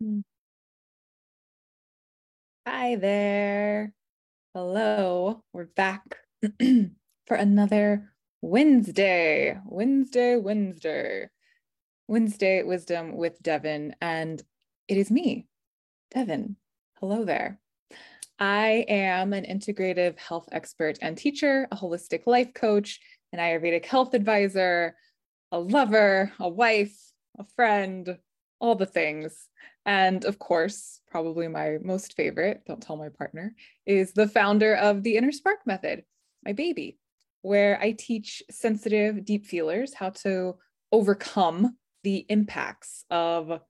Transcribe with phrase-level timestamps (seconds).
[0.00, 0.20] Hmm.
[2.66, 3.92] Hi there.
[4.54, 5.44] Hello.
[5.52, 6.16] We're back
[7.26, 8.10] for another
[8.40, 9.58] Wednesday.
[9.66, 11.28] Wednesday, Wednesday.
[12.08, 13.94] Wednesday Wisdom with Devon.
[14.00, 14.42] And
[14.88, 15.46] it is me,
[16.12, 16.56] Devon.
[16.98, 17.60] Hello there.
[18.38, 23.00] I am an integrative health expert and teacher, a holistic life coach,
[23.34, 24.96] an Ayurvedic health advisor,
[25.52, 26.96] a lover, a wife,
[27.38, 28.16] a friend,
[28.60, 29.48] all the things.
[29.86, 33.54] And of course, probably my most favorite, don't tell my partner,
[33.86, 36.04] is the founder of the Inner Spark Method,
[36.44, 36.98] my baby,
[37.42, 40.56] where I teach sensitive deep feelers how to
[40.92, 43.60] overcome the impacts of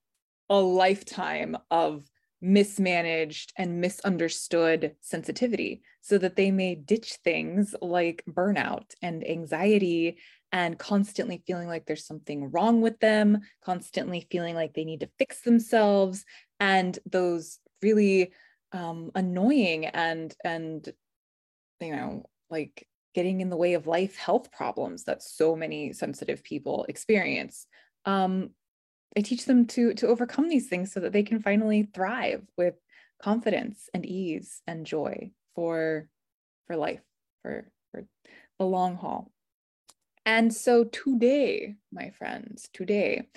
[0.48, 2.04] a lifetime of
[2.42, 10.18] mismanaged and misunderstood sensitivity so that they may ditch things like burnout and anxiety
[10.52, 15.10] and constantly feeling like there's something wrong with them, constantly feeling like they need to
[15.18, 16.24] fix themselves,
[16.58, 18.32] and those really
[18.72, 20.92] um, annoying and and
[21.80, 26.44] you know like getting in the way of life health problems that so many sensitive
[26.44, 27.66] people experience.
[28.04, 28.50] Um,
[29.16, 32.74] I teach them to to overcome these things so that they can finally thrive with
[33.22, 36.08] confidence and ease and joy for
[36.66, 37.02] for life
[37.42, 38.04] for for
[38.58, 39.32] the long haul.
[40.26, 43.28] And so today, my friends, today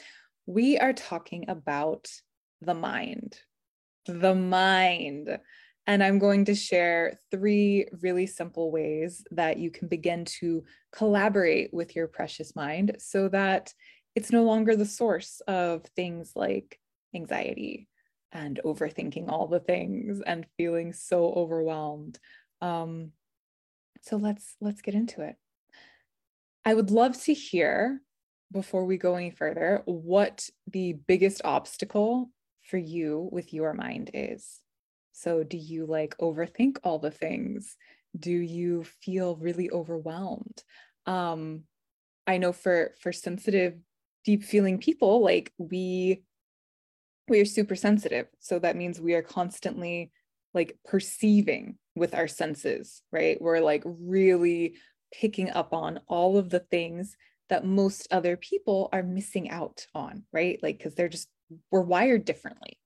[0.45, 2.07] we are talking about
[2.61, 3.39] the mind.
[4.05, 5.39] The mind.
[5.85, 11.73] And I'm going to share three really simple ways that you can begin to collaborate
[11.73, 13.73] with your precious mind so that
[14.15, 16.79] it's no longer the source of things like
[17.15, 17.87] anxiety
[18.31, 22.19] and overthinking all the things and feeling so overwhelmed.
[22.61, 23.11] Um,
[24.01, 25.35] so let's let's get into it.
[26.65, 28.01] I would love to hear
[28.51, 32.29] before we go any further what the biggest obstacle
[32.61, 34.59] for you with your mind is.
[35.11, 37.75] So, do you like overthink all the things?
[38.17, 40.63] Do you feel really overwhelmed?
[41.05, 41.63] Um,
[42.25, 43.75] I know for for sensitive,
[44.23, 46.23] deep feeling people, like we
[47.27, 48.27] we are super sensitive.
[48.39, 50.11] So that means we are constantly
[50.53, 53.41] like perceiving with our senses, right?
[53.41, 54.75] We're like really
[55.13, 57.15] picking up on all of the things
[57.49, 60.59] that most other people are missing out on, right?
[60.63, 61.29] Like, because they're just,
[61.71, 62.79] we're wired differently.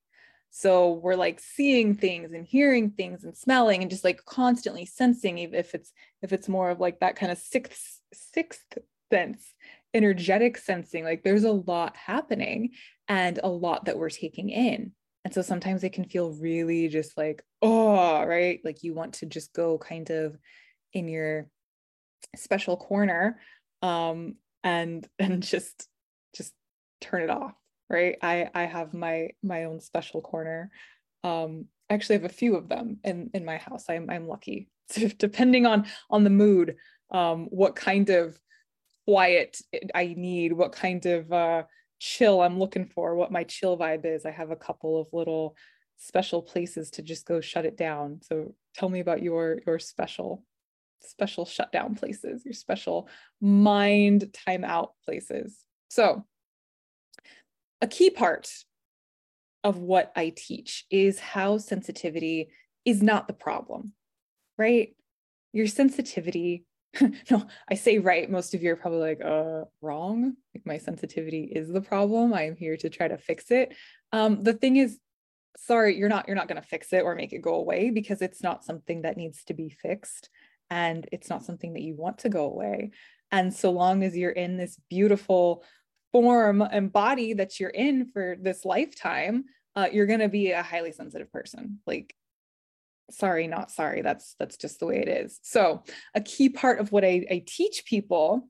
[0.49, 5.37] So we're like seeing things and hearing things and smelling and just like constantly sensing,
[5.37, 8.77] if it's if it's more of like that kind of sixth sixth
[9.11, 9.45] sense,
[9.93, 11.03] energetic sensing.
[11.03, 12.71] Like there's a lot happening
[13.07, 14.93] and a lot that we're taking in.
[15.25, 18.59] And so sometimes it can feel really just like, oh, right.
[18.63, 20.37] Like you want to just go kind of
[20.93, 21.49] in your
[22.35, 23.39] special corner
[23.81, 25.87] um and and just
[26.35, 26.53] just
[27.01, 27.53] turn it off
[27.89, 28.17] right?
[28.21, 30.71] I i have my my own special corner.
[31.23, 33.85] Um I actually have a few of them in in my house.
[33.89, 34.69] I'm i'm lucky.
[34.89, 36.75] So depending on on the mood
[37.11, 38.37] um what kind of
[39.05, 39.61] quiet
[39.95, 41.63] i need what kind of uh
[41.99, 45.55] chill i'm looking for what my chill vibe is i have a couple of little
[45.97, 48.19] special places to just go shut it down.
[48.21, 50.43] So tell me about your your special
[51.01, 53.07] special shutdown places, your special
[53.41, 55.57] mind timeout places.
[55.89, 56.25] So,
[57.81, 58.49] a key part
[59.63, 62.49] of what I teach is how sensitivity
[62.85, 63.93] is not the problem,
[64.57, 64.95] right?
[65.53, 66.65] Your sensitivity,
[67.31, 68.29] no, I say right.
[68.29, 70.35] Most of you are probably like, uh, wrong.
[70.55, 72.33] Like my sensitivity is the problem.
[72.33, 73.75] I am here to try to fix it.
[74.11, 74.97] Um, the thing is,
[75.57, 78.21] sorry, you're not, you're not going to fix it or make it go away because
[78.21, 80.29] it's not something that needs to be fixed
[80.69, 82.91] and it's not something that you want to go away.
[83.31, 85.63] And so long as you're in this beautiful
[86.11, 89.45] form and body that you're in for this lifetime,
[89.75, 91.79] uh, you're going to be a highly sensitive person.
[91.85, 92.15] Like,
[93.11, 94.01] sorry, not sorry.
[94.01, 95.39] That's that's just the way it is.
[95.43, 95.83] So
[96.15, 98.47] a key part of what I, I teach people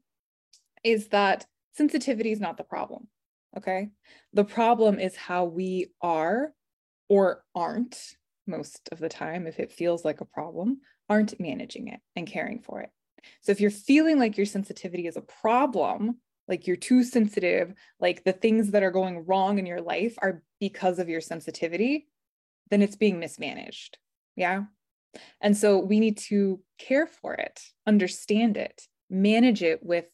[0.83, 3.07] is that sensitivity is not the problem.
[3.55, 3.89] Okay.
[4.33, 6.53] The problem is how we are
[7.09, 7.99] or aren't
[8.47, 12.59] most of the time, if it feels like a problem, aren't managing it and caring
[12.61, 12.89] for it.
[13.41, 16.17] So if you're feeling like your sensitivity is a problem,
[16.47, 20.43] like you're too sensitive, like the things that are going wrong in your life are
[20.59, 22.07] because of your sensitivity,
[22.69, 23.97] then it's being mismanaged.
[24.35, 24.63] Yeah.
[25.41, 30.05] And so we need to care for it, understand it, manage it with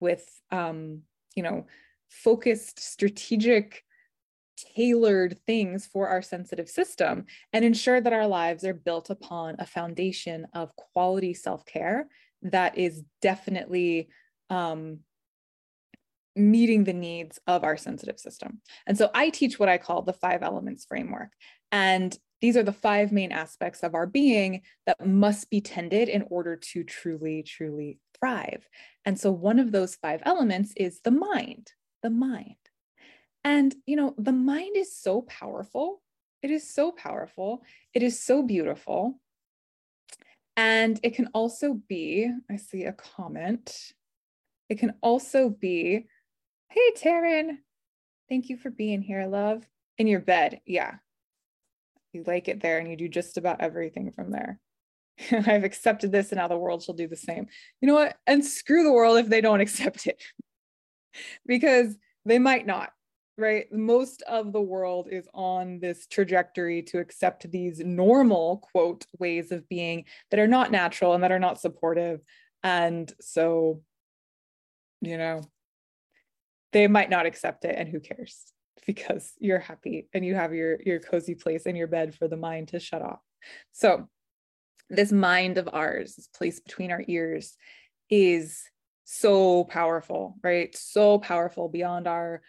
[0.00, 1.02] with um,
[1.34, 1.66] you know,
[2.08, 3.82] focused strategic
[4.56, 9.66] tailored things for our sensitive system and ensure that our lives are built upon a
[9.66, 12.08] foundation of quality self care
[12.42, 14.08] that is definitely
[14.50, 15.00] um,
[16.34, 18.60] meeting the needs of our sensitive system.
[18.86, 21.32] And so I teach what I call the five elements framework.
[21.72, 26.26] And these are the five main aspects of our being that must be tended in
[26.30, 28.68] order to truly, truly thrive.
[29.04, 32.56] And so one of those five elements is the mind, the mind.
[33.46, 36.02] And, you know, the mind is so powerful.
[36.42, 37.62] It is so powerful.
[37.94, 39.20] It is so beautiful.
[40.56, 43.92] And it can also be, I see a comment.
[44.68, 46.08] It can also be,
[46.70, 47.58] hey, Taryn,
[48.28, 49.64] thank you for being here, love.
[49.96, 50.60] In your bed.
[50.66, 50.94] Yeah.
[52.12, 54.58] You like it there and you do just about everything from there.
[55.30, 57.46] I've accepted this and now the world shall do the same.
[57.80, 58.16] You know what?
[58.26, 60.20] And screw the world if they don't accept it
[61.46, 62.90] because they might not,
[63.38, 63.70] right?
[63.70, 69.68] Most of the world is on this trajectory to accept these normal, quote, ways of
[69.68, 72.20] being that are not natural and that are not supportive.
[72.62, 73.82] And so,
[75.02, 75.42] you know,
[76.72, 78.52] they might not accept it and who cares
[78.86, 82.36] because you're happy and you have your your cozy place in your bed for the
[82.36, 83.20] mind to shut off.
[83.72, 84.08] So,
[84.88, 87.56] this mind of ours, this place between our ears,
[88.08, 88.62] is
[89.04, 90.76] so powerful, right?
[90.76, 92.42] So powerful beyond our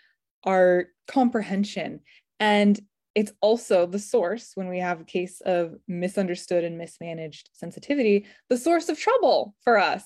[0.43, 2.01] our comprehension.
[2.39, 2.79] And
[3.15, 8.57] it's also the source when we have a case of misunderstood and mismanaged sensitivity, the
[8.57, 10.03] source of trouble for us.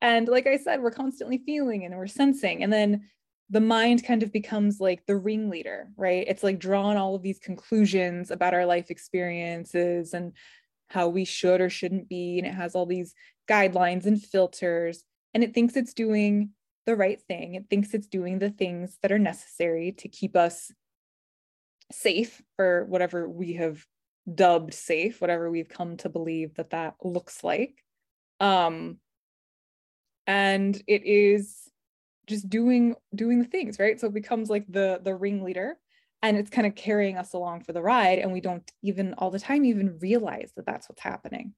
[0.00, 2.62] And like I said, we're constantly feeling and we're sensing.
[2.62, 3.08] And then
[3.50, 6.24] the mind kind of becomes like the ringleader, right?
[6.26, 10.32] It's like drawn all of these conclusions about our life experiences and
[10.88, 12.38] how we should or shouldn't be.
[12.38, 13.14] And it has all these
[13.48, 15.02] guidelines and filters,
[15.34, 16.50] and it thinks it's doing
[16.90, 17.54] the right thing.
[17.54, 20.72] It thinks it's doing the things that are necessary to keep us
[21.92, 23.86] safe for whatever we have
[24.32, 27.84] dubbed safe, whatever we've come to believe that that looks like.
[28.40, 28.98] Um,
[30.26, 31.70] and it is
[32.26, 35.76] just doing doing the things right so it becomes like the the ringleader
[36.22, 39.32] and it's kind of carrying us along for the ride and we don't even all
[39.32, 41.52] the time even realize that that's what's happening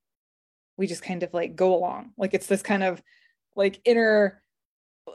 [0.79, 3.03] we just kind of like go along like it's this kind of
[3.55, 4.42] like inner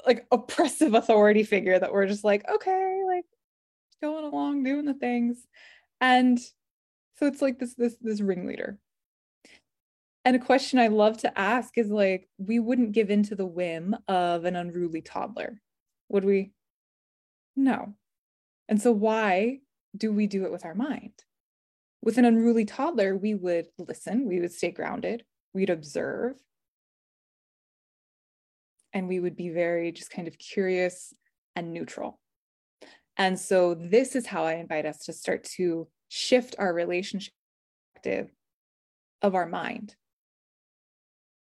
[0.05, 3.25] like oppressive authority figure that we're just like okay like
[4.01, 5.47] going along doing the things.
[6.01, 6.39] And
[7.17, 8.79] so it's like this this this ringleader.
[10.25, 13.45] And a question i love to ask is like we wouldn't give in to the
[13.45, 15.61] whim of an unruly toddler
[16.09, 16.51] would we?
[17.55, 17.93] No.
[18.69, 19.59] And so, why
[19.95, 21.13] do we do it with our mind?
[22.01, 25.23] With an unruly toddler, we would listen, we would stay grounded,
[25.53, 26.35] we'd observe,
[28.93, 31.13] and we would be very just kind of curious
[31.55, 32.19] and neutral.
[33.17, 37.33] And so, this is how I invite us to start to shift our relationship
[39.21, 39.95] of our mind.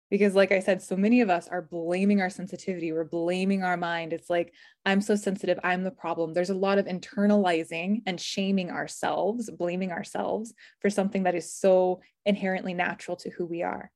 [0.09, 3.77] Because like i said so many of us are blaming our sensitivity we're blaming our
[3.77, 4.13] mind.
[4.13, 4.53] It's like
[4.85, 6.33] i'm so sensitive i'm the problem.
[6.33, 12.01] There's a lot of internalizing and shaming ourselves blaming ourselves for something that is so
[12.25, 13.91] inherently natural to who we are.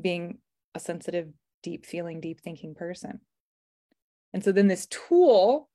[0.00, 0.38] Being
[0.74, 1.28] a sensitive
[1.62, 3.20] deep feeling deep thinking person
[4.32, 5.68] and so then this tool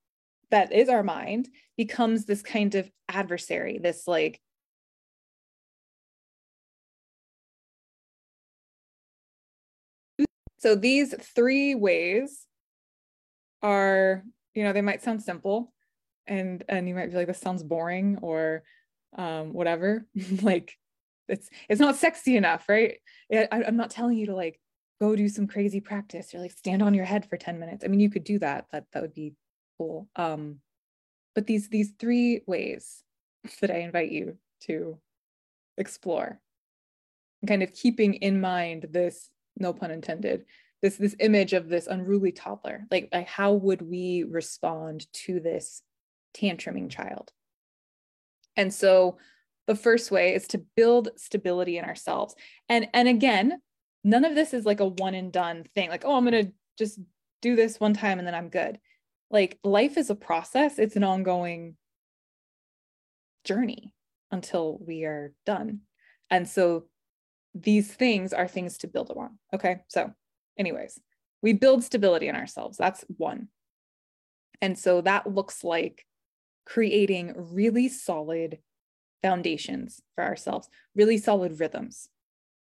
[0.50, 4.40] that is our mind becomes this kind of adversary this like
[10.58, 12.46] So these three ways
[13.62, 14.24] are,
[14.54, 15.72] you know, they might sound simple
[16.26, 18.64] and and you might be like, this sounds boring or
[19.16, 20.06] um, whatever.
[20.42, 20.76] like
[21.28, 22.94] it's it's not sexy enough, right?
[23.32, 24.58] I, I'm not telling you to like
[25.00, 27.84] go do some crazy practice or like stand on your head for 10 minutes.
[27.84, 28.66] I mean, you could do that.
[28.72, 29.34] That that would be
[29.78, 30.08] cool.
[30.16, 30.60] Um,
[31.34, 33.02] but these these three ways
[33.60, 34.98] that I invite you to
[35.76, 36.40] explore,
[37.46, 40.44] kind of keeping in mind this no pun intended
[40.82, 45.82] this this image of this unruly toddler like, like how would we respond to this
[46.36, 47.32] tantruming child
[48.56, 49.16] and so
[49.66, 52.34] the first way is to build stability in ourselves
[52.68, 53.60] and and again
[54.06, 56.52] none of this is like a one and done thing like oh i'm going to
[56.78, 56.98] just
[57.42, 58.78] do this one time and then i'm good
[59.30, 61.76] like life is a process it's an ongoing
[63.44, 63.92] journey
[64.30, 65.80] until we are done
[66.30, 66.84] and so
[67.62, 69.38] these things are things to build upon.
[69.54, 69.82] Okay.
[69.88, 70.12] So,
[70.58, 71.00] anyways,
[71.42, 72.76] we build stability in ourselves.
[72.76, 73.48] That's one.
[74.60, 76.04] And so that looks like
[76.64, 78.58] creating really solid
[79.22, 82.08] foundations for ourselves, really solid rhythms.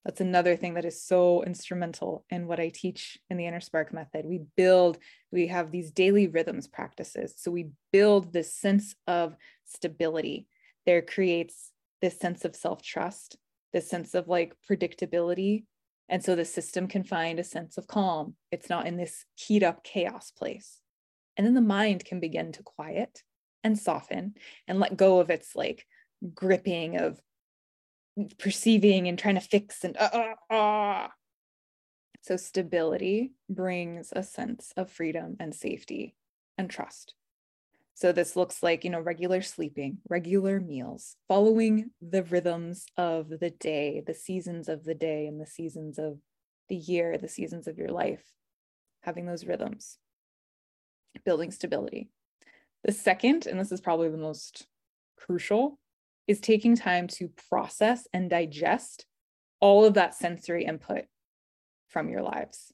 [0.04, 3.92] That's another thing that is so instrumental in what I teach in the Inner Spark
[3.92, 4.24] method.
[4.24, 4.98] We build,
[5.30, 7.34] we have these daily rhythms practices.
[7.36, 10.46] So we build this sense of stability.
[10.86, 13.36] There creates this sense of self trust
[13.72, 15.64] this sense of like predictability.
[16.08, 18.34] And so the system can find a sense of calm.
[18.50, 20.80] It's not in this keyed up chaos place.
[21.36, 23.22] And then the mind can begin to quiet
[23.62, 24.34] and soften
[24.66, 25.86] and let go of its like
[26.34, 27.20] gripping of
[28.38, 31.08] perceiving and trying to fix and uh, uh, uh.
[32.22, 36.14] so stability brings a sense of freedom and safety
[36.58, 37.14] and trust
[38.00, 43.50] so this looks like, you know, regular sleeping, regular meals, following the rhythms of the
[43.50, 46.18] day, the seasons of the day and the seasons of
[46.70, 48.24] the year, the seasons of your life,
[49.02, 49.98] having those rhythms,
[51.26, 52.08] building stability.
[52.84, 54.66] The second, and this is probably the most
[55.18, 55.78] crucial,
[56.30, 59.04] is taking time to process and digest
[59.58, 61.06] all of that sensory input
[61.88, 62.72] from your lives.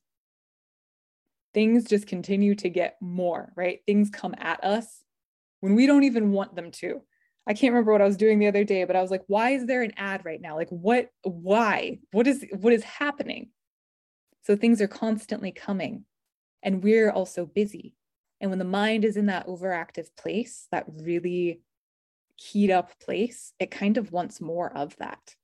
[1.54, 3.80] Things just continue to get more, right?
[3.86, 5.02] Things come at us
[5.60, 7.00] when we don't even want them to.
[7.46, 9.52] I can't remember what I was doing the other day, but I was like, why
[9.52, 10.54] is there an ad right now?
[10.54, 12.00] Like what why?
[12.12, 13.48] What is what is happening?
[14.42, 16.04] So things are constantly coming
[16.62, 17.94] and we're also busy.
[18.38, 21.62] And when the mind is in that overactive place, that really
[22.36, 25.34] heat up place, it kind of wants more of that.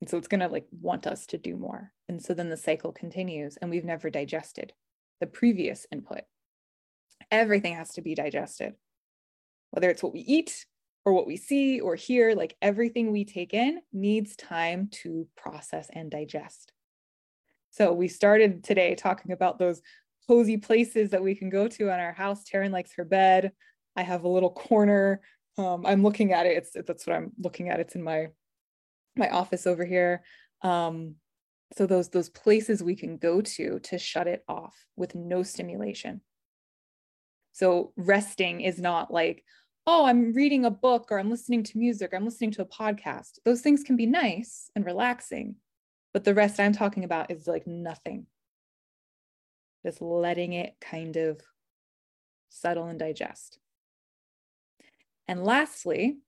[0.00, 1.92] And so it's going to like want us to do more.
[2.08, 4.72] And so then the cycle continues and we've never digested
[5.20, 6.22] the previous input
[7.30, 8.74] everything has to be digested,
[9.70, 10.66] whether it's what we eat
[11.04, 15.88] or what we see or hear, like everything we take in needs time to process
[15.92, 16.72] and digest.
[17.70, 19.80] So we started today talking about those
[20.28, 22.44] cozy places that we can go to on our house.
[22.44, 23.52] Taryn likes her bed.
[23.96, 25.20] I have a little corner.
[25.58, 26.56] Um, I'm looking at it.
[26.56, 27.80] It's that's what I'm looking at.
[27.80, 28.28] It's in my
[29.16, 30.22] my office over here.
[30.62, 31.16] Um,
[31.76, 36.20] so those those places we can go to to shut it off with no stimulation.
[37.52, 39.44] So resting is not like,
[39.86, 42.66] oh, I'm reading a book or I'm listening to music or I'm listening to a
[42.66, 43.38] podcast.
[43.44, 45.56] Those things can be nice and relaxing,
[46.14, 48.26] but the rest I'm talking about is like nothing.
[49.84, 51.40] Just letting it kind of
[52.48, 53.58] settle and digest.
[55.28, 56.18] And lastly,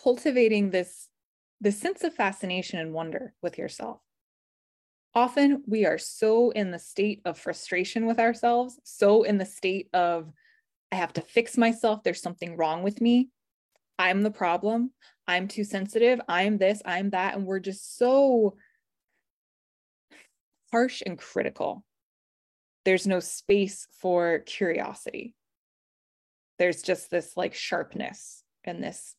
[0.00, 1.08] cultivating this,
[1.60, 4.00] this sense of fascination and wonder with yourself.
[5.14, 9.88] Often we are so in the state of frustration with ourselves, so in the state
[9.94, 10.30] of,
[10.92, 13.30] I have to fix myself, there's something wrong with me.
[13.98, 14.92] I'm the problem.
[15.26, 16.20] I'm too sensitive.
[16.28, 17.34] I'm this, I'm that.
[17.34, 18.56] And we're just so
[20.70, 21.82] harsh and critical.
[22.84, 25.34] There's no space for curiosity.
[26.58, 29.14] There's just this like sharpness and this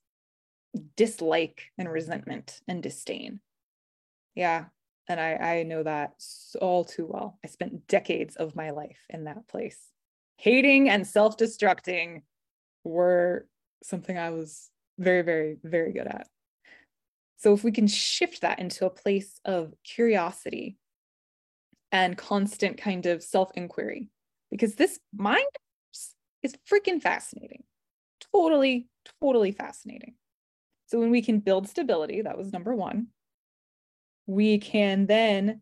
[0.95, 3.39] dislike and resentment and disdain.
[4.35, 4.65] Yeah,
[5.07, 6.13] and I, I know that
[6.61, 7.39] all too well.
[7.43, 9.79] I spent decades of my life in that place.
[10.37, 12.21] Hating and self destructing
[12.83, 13.47] were
[13.83, 16.27] something I was very, very, very good at.
[17.37, 20.77] So, if we can shift that into a place of curiosity
[21.91, 24.09] and constant kind of self inquiry,
[24.51, 25.45] because this mind
[26.43, 27.63] is freaking fascinating.
[28.33, 28.87] Totally,
[29.21, 30.15] totally fascinating.
[30.87, 33.07] So, when we can build stability, that was number one
[34.27, 35.61] we can then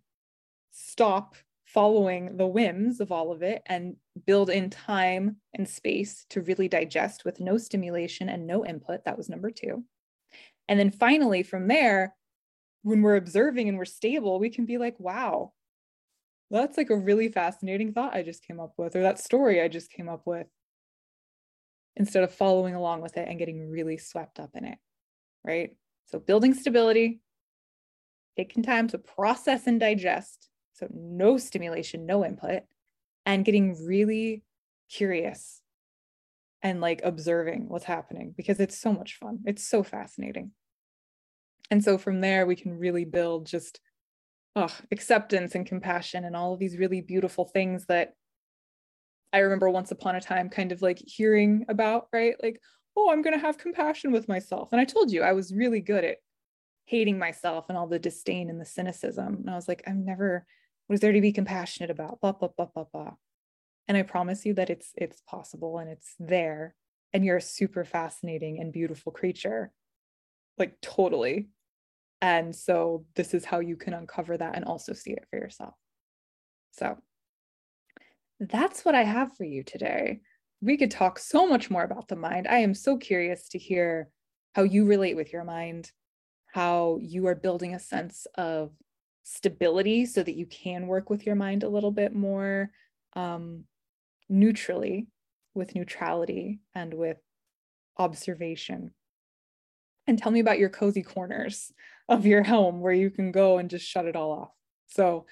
[0.71, 6.41] stop following the whims of all of it and build in time and space to
[6.41, 9.05] really digest with no stimulation and no input.
[9.05, 9.83] That was number two.
[10.67, 12.15] And then finally, from there,
[12.81, 15.53] when we're observing and we're stable, we can be like, wow,
[16.49, 19.67] that's like a really fascinating thought I just came up with, or that story I
[19.67, 20.47] just came up with,
[21.95, 24.77] instead of following along with it and getting really swept up in it.
[25.43, 25.71] Right.
[26.05, 27.21] So, building stability,
[28.37, 30.49] taking time to process and digest.
[30.73, 32.63] So, no stimulation, no input,
[33.25, 34.43] and getting really
[34.89, 35.61] curious
[36.61, 39.39] and like observing what's happening because it's so much fun.
[39.45, 40.51] It's so fascinating.
[41.69, 43.79] And so from there, we can really build just
[44.55, 48.13] oh, acceptance and compassion and all of these really beautiful things that
[49.35, 52.35] I remember once upon a time kind of like hearing about, right?
[52.41, 52.61] Like,
[52.95, 54.69] oh, I'm going to have compassion with myself.
[54.71, 56.19] And I told you I was really good at
[56.85, 59.35] hating myself and all the disdain and the cynicism.
[59.41, 60.45] And I was like, I'm never,
[60.87, 62.21] what is there to be compassionate about?
[62.21, 63.11] Blah, blah, blah, blah, blah.
[63.89, 66.73] And I promise you that it's it's possible and it's there.
[67.11, 69.69] And you're a super fascinating and beautiful creature.
[70.57, 71.49] Like totally.
[72.21, 75.73] And so this is how you can uncover that and also see it for yourself.
[76.71, 76.97] So
[78.39, 80.21] that's what I have for you today.
[80.61, 82.47] We could talk so much more about the mind.
[82.47, 84.09] I am so curious to hear
[84.53, 85.91] how you relate with your mind,
[86.53, 88.71] how you are building a sense of
[89.23, 92.69] stability so that you can work with your mind a little bit more
[93.13, 93.63] um,
[94.29, 95.07] neutrally,
[95.53, 97.17] with neutrality and with
[97.97, 98.91] observation.
[100.07, 101.71] And tell me about your cozy corners
[102.07, 104.51] of your home where you can go and just shut it all off.
[104.87, 105.25] So,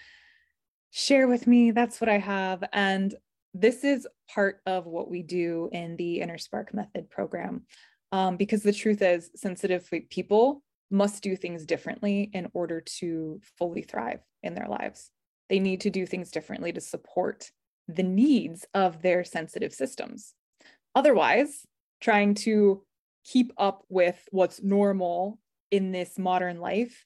[0.95, 1.71] share with me.
[1.71, 2.63] That's what I have.
[2.71, 3.15] And
[3.55, 7.63] this is part of what we do in the Inner Spark Method program.
[8.11, 13.81] Um, because the truth is, sensitive people must do things differently in order to fully
[13.81, 15.09] thrive in their lives.
[15.49, 17.49] They need to do things differently to support
[17.87, 20.35] the needs of their sensitive systems.
[20.93, 21.65] Otherwise,
[22.01, 22.83] trying to
[23.25, 25.39] keep up with what's normal
[25.71, 27.03] in this modern life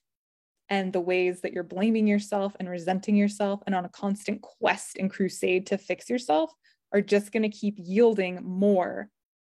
[0.70, 4.96] and the ways that you're blaming yourself and resenting yourself and on a constant quest
[4.98, 6.52] and crusade to fix yourself
[6.92, 9.08] are just going to keep yielding more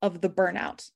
[0.03, 0.89] of the burnout,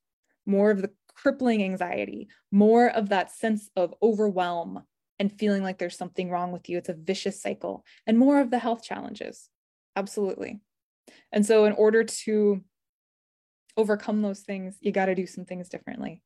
[0.47, 4.83] more of the crippling anxiety, more of that sense of overwhelm
[5.19, 6.79] and feeling like there's something wrong with you.
[6.79, 9.49] It's a vicious cycle, and more of the health challenges.
[9.97, 10.61] Absolutely.
[11.33, 12.63] And so, in order to
[13.77, 16.23] overcome those things, you got to do some things differently.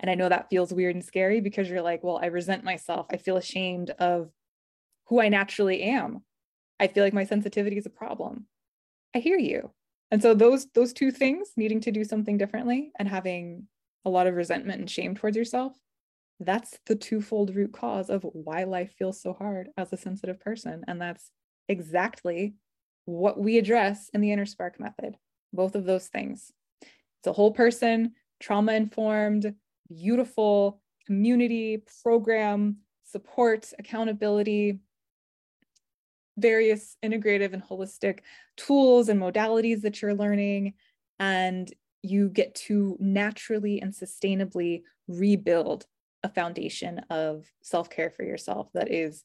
[0.00, 3.06] And I know that feels weird and scary because you're like, well, I resent myself.
[3.10, 4.30] I feel ashamed of
[5.06, 6.22] who I naturally am.
[6.80, 8.46] I feel like my sensitivity is a problem.
[9.14, 9.70] I hear you.
[10.10, 13.68] And so those those two things, needing to do something differently and having
[14.04, 15.72] a lot of resentment and shame towards yourself,
[16.40, 20.84] that's the twofold root cause of why life feels so hard as a sensitive person.
[20.86, 21.30] And that's
[21.68, 22.54] exactly
[23.06, 25.16] what we address in the inner spark method.
[25.52, 26.52] Both of those things.
[26.82, 29.54] It's a whole person, trauma informed,
[29.96, 34.80] beautiful community program, support, accountability,
[36.36, 38.20] various integrative and holistic
[38.56, 40.74] tools and modalities that you're learning.
[41.18, 41.72] And
[42.02, 45.86] you get to naturally and sustainably rebuild
[46.22, 49.24] a foundation of self care for yourself that is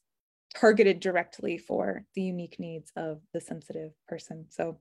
[0.55, 4.45] targeted directly for the unique needs of the sensitive person.
[4.49, 4.79] So,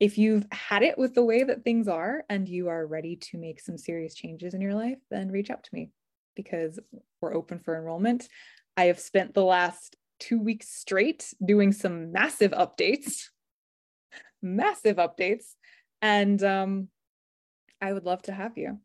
[0.00, 3.38] if you've had it with the way that things are and you are ready to
[3.38, 5.90] make some serious changes in your life, then reach out to me
[6.36, 6.78] because
[7.20, 8.28] we're open for enrollment.
[8.76, 13.24] I have spent the last two weeks straight doing some massive updates,
[14.42, 15.46] massive updates.
[16.00, 16.88] And um,
[17.80, 18.78] I would love to have you.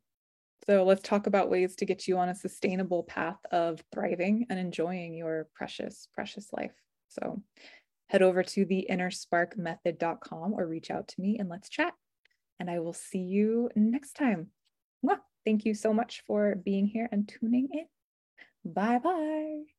[0.67, 4.57] So let's talk about ways to get you on a sustainable path of thriving and
[4.57, 6.73] enjoying your precious, precious life.
[7.09, 7.43] So
[8.13, 11.93] head over to the innersparkmethod.com or reach out to me and let's chat.
[12.59, 14.51] And I will see you next time.
[15.45, 17.85] Thank you so much for being here and tuning in.
[18.73, 19.72] Bye bye.